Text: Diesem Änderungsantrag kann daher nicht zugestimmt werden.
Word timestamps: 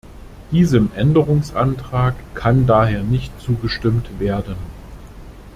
Diesem 0.51 0.89
Änderungsantrag 0.95 2.15
kann 2.33 2.65
daher 2.65 3.03
nicht 3.03 3.39
zugestimmt 3.39 4.19
werden. 4.19 4.55